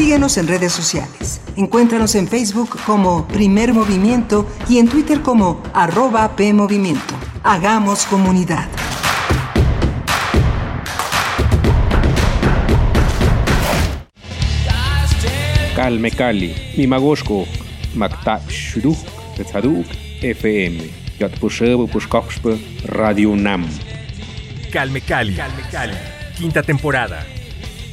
Síguenos 0.00 0.38
en 0.38 0.48
redes 0.48 0.72
sociales. 0.72 1.42
Encuéntranos 1.56 2.14
en 2.14 2.26
Facebook 2.26 2.70
como 2.86 3.28
Primer 3.28 3.74
Movimiento 3.74 4.46
y 4.68 4.78
en 4.78 4.88
Twitter 4.88 5.20
como 5.20 5.62
arroba 5.74 6.36
PMovimiento. 6.36 7.14
Hagamos 7.42 8.06
comunidad. 8.06 8.66
Calme 15.76 16.10
Cali, 16.10 16.54
Mimagoshko, 16.76 17.46
Makta 17.94 18.40
Tetzaduk, 19.36 19.86
FM, 20.22 20.90
Pushkoxpe, 21.92 22.58
Radio 22.86 23.36
Nam. 23.36 23.68
Calme 24.70 25.00
Cali. 25.00 25.34
Calme 25.34 25.62
Cali. 25.70 25.94
Quinta 26.38 26.62
temporada. 26.62 27.26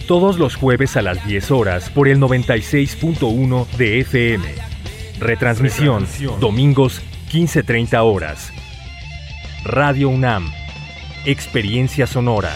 Todos 0.07 0.37
los 0.37 0.55
jueves 0.55 0.95
a 0.95 1.01
las 1.01 1.25
10 1.25 1.51
horas 1.51 1.89
por 1.89 2.07
el 2.07 2.19
96.1 2.19 3.67
de 3.77 3.99
FM. 3.99 4.45
Retransmisión, 5.19 6.07
domingos 6.39 7.01
15.30 7.31 7.99
horas. 8.03 8.53
Radio 9.63 10.09
UNAM. 10.09 10.51
Experiencia 11.25 12.07
sonora. 12.07 12.55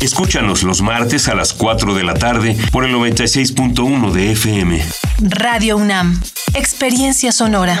Escúchanos 0.00 0.62
los 0.62 0.80
martes 0.80 1.28
a 1.28 1.34
las 1.34 1.52
4 1.52 1.94
de 1.94 2.04
la 2.04 2.14
tarde 2.14 2.56
por 2.70 2.84
el 2.84 2.94
96.1 2.94 4.12
de 4.12 4.32
FM. 4.32 4.80
Radio 5.20 5.76
UNAM. 5.76 6.20
Experiencia 6.54 7.32
sonora. 7.32 7.80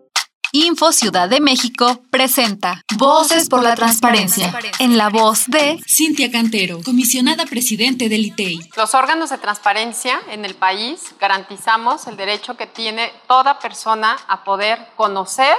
Info 0.53 0.91
Ciudad 0.91 1.29
de 1.29 1.39
México 1.39 2.01
presenta 2.09 2.83
Voces 2.97 3.47
por 3.47 3.63
la 3.63 3.73
Transparencia, 3.73 4.53
en 4.79 4.97
la 4.97 5.07
voz 5.07 5.45
de 5.47 5.79
Cintia 5.87 6.29
Cantero, 6.29 6.81
comisionada 6.83 7.45
presidente 7.45 8.09
del 8.09 8.25
ITEI. 8.25 8.59
Los 8.75 8.93
órganos 8.93 9.29
de 9.29 9.37
transparencia 9.37 10.19
en 10.29 10.43
el 10.43 10.55
país 10.55 11.15
garantizamos 11.21 12.05
el 12.07 12.17
derecho 12.17 12.57
que 12.57 12.67
tiene 12.67 13.13
toda 13.29 13.59
persona 13.59 14.17
a 14.27 14.43
poder 14.43 14.89
conocer 14.97 15.55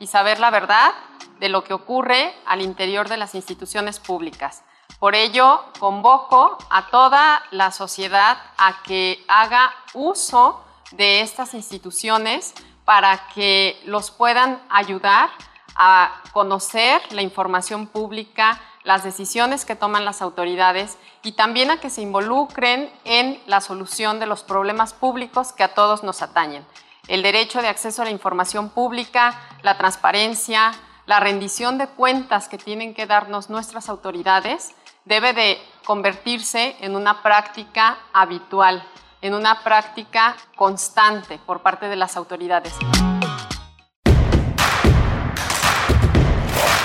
y 0.00 0.08
saber 0.08 0.40
la 0.40 0.50
verdad 0.50 0.90
de 1.38 1.48
lo 1.48 1.62
que 1.62 1.74
ocurre 1.74 2.34
al 2.44 2.62
interior 2.62 3.08
de 3.08 3.18
las 3.18 3.36
instituciones 3.36 4.00
públicas. 4.00 4.62
Por 4.98 5.14
ello, 5.14 5.60
convoco 5.78 6.58
a 6.68 6.88
toda 6.90 7.44
la 7.52 7.70
sociedad 7.70 8.38
a 8.58 8.82
que 8.82 9.24
haga 9.28 9.72
uso 9.94 10.64
de 10.90 11.20
estas 11.20 11.54
instituciones 11.54 12.54
para 12.84 13.28
que 13.28 13.80
los 13.84 14.10
puedan 14.10 14.60
ayudar 14.68 15.30
a 15.74 16.22
conocer 16.32 17.00
la 17.12 17.22
información 17.22 17.86
pública, 17.86 18.60
las 18.84 19.04
decisiones 19.04 19.64
que 19.64 19.76
toman 19.76 20.04
las 20.04 20.22
autoridades 20.22 20.98
y 21.22 21.32
también 21.32 21.70
a 21.70 21.78
que 21.78 21.90
se 21.90 22.02
involucren 22.02 22.92
en 23.04 23.40
la 23.46 23.60
solución 23.60 24.18
de 24.18 24.26
los 24.26 24.42
problemas 24.42 24.92
públicos 24.92 25.52
que 25.52 25.62
a 25.62 25.74
todos 25.74 26.02
nos 26.02 26.20
atañen. 26.22 26.66
El 27.08 27.22
derecho 27.22 27.62
de 27.62 27.68
acceso 27.68 28.02
a 28.02 28.04
la 28.04 28.10
información 28.10 28.68
pública, 28.68 29.40
la 29.62 29.78
transparencia, 29.78 30.72
la 31.06 31.20
rendición 31.20 31.78
de 31.78 31.88
cuentas 31.88 32.48
que 32.48 32.58
tienen 32.58 32.94
que 32.94 33.06
darnos 33.06 33.50
nuestras 33.50 33.88
autoridades 33.88 34.74
debe 35.04 35.32
de 35.32 35.60
convertirse 35.84 36.76
en 36.80 36.94
una 36.94 37.22
práctica 37.22 37.98
habitual 38.12 38.84
en 39.22 39.34
una 39.34 39.62
práctica 39.62 40.36
constante 40.56 41.38
por 41.46 41.62
parte 41.62 41.86
de 41.86 41.96
las 41.96 42.16
autoridades. 42.16 42.74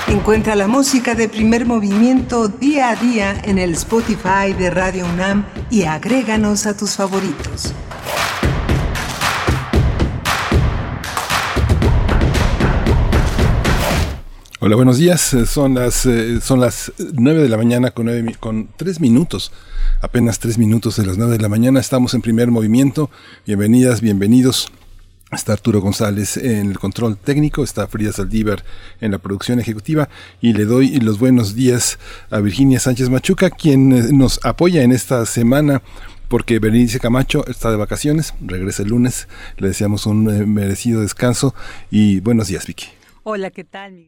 Encuentra 0.08 0.56
la 0.56 0.68
música 0.68 1.16
de 1.16 1.28
primer 1.28 1.66
movimiento 1.66 2.48
día 2.48 2.90
a 2.90 2.96
día 2.96 3.36
en 3.44 3.58
el 3.58 3.74
Spotify 3.74 4.53
de 4.58 4.70
Radio 4.70 5.06
UNAM 5.06 5.46
y 5.70 5.84
agréganos 5.84 6.66
a 6.66 6.78
tus 6.78 6.96
favoritos. 6.96 7.74
Hola, 14.59 14.75
buenos 14.75 14.97
días. 14.97 15.35
Son 15.45 15.75
las, 15.75 16.07
eh, 16.07 16.41
son 16.41 16.59
las 16.59 16.91
9 16.97 17.44
de 17.44 17.47
la 17.47 17.57
mañana 17.57 17.91
con, 17.91 18.07
9, 18.07 18.38
con 18.40 18.68
3 18.75 19.00
minutos. 19.01 19.51
Apenas 20.01 20.40
3 20.40 20.57
minutos 20.57 20.95
de 20.95 21.06
las 21.06 21.16
9 21.16 21.34
de 21.34 21.40
la 21.40 21.47
mañana. 21.47 21.79
Estamos 21.79 22.16
en 22.16 22.23
primer 22.23 22.50
movimiento. 22.50 23.12
Bienvenidas, 23.45 24.01
bienvenidos. 24.01 24.72
Está 25.31 25.53
Arturo 25.53 25.79
González 25.79 26.38
en 26.38 26.72
el 26.72 26.79
control 26.79 27.18
técnico, 27.18 27.63
está 27.63 27.85
Frida 27.85 28.12
Saldívar 28.12 28.63
en 29.00 29.12
la 29.12 29.19
producción 29.19 29.59
ejecutiva 29.59 30.09
y 30.41 30.53
le 30.53 30.66
doy 30.66 31.01
los 31.01 31.19
buenos 31.19 31.53
días 31.53 32.00
a 32.31 32.39
Virginia 32.39 32.79
Sánchez 32.79 33.09
Machuca, 33.09 33.51
quien 33.51 33.91
eh, 33.91 34.03
nos 34.12 34.44
apoya 34.44 34.81
en 34.81 34.91
esta 34.91 35.24
semana 35.28 35.84
porque 36.29 36.57
Berenice 36.59 37.00
Camacho 37.00 37.45
está 37.45 37.69
de 37.69 37.75
vacaciones, 37.75 38.34
regresa 38.39 38.84
el 38.84 38.89
lunes, 38.89 39.28
le 39.57 39.68
deseamos 39.68 40.06
un 40.06 40.34
eh, 40.34 40.45
merecido 40.45 41.01
descanso 41.01 41.53
y 41.91 42.22
buenos 42.22 42.47
días 42.47 42.66
Vicky. 42.66 42.88
Hola, 43.24 43.51
¿qué 43.51 43.65
tal? 43.65 44.06